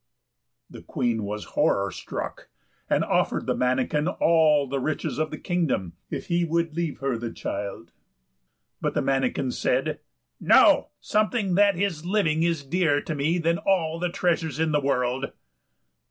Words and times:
The 0.67 0.81
Queen 0.81 1.25
was 1.25 1.45
horror 1.53 1.91
struck, 1.91 2.49
and 2.89 3.03
offered 3.03 3.45
the 3.45 3.53
manikin 3.53 4.07
all 4.07 4.65
the 4.65 4.79
riches 4.79 5.19
of 5.19 5.29
the 5.29 5.37
kingdom 5.37 5.93
if 6.09 6.25
he 6.25 6.43
would 6.43 6.75
leave 6.75 6.97
her 7.01 7.19
the 7.19 7.31
child. 7.31 7.91
But 8.81 8.95
the 8.95 9.03
manikin 9.03 9.51
said, 9.51 9.99
"No, 10.39 10.89
something 11.01 11.53
that 11.53 11.77
is 11.77 12.03
living 12.03 12.41
is 12.41 12.65
dearer 12.65 13.01
to 13.01 13.13
me 13.13 13.37
than 13.37 13.59
all 13.59 13.99
the 13.99 14.09
treasures 14.09 14.59
in 14.59 14.71
the 14.71 14.81
world." 14.81 15.33